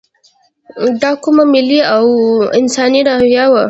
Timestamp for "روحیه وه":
3.07-3.59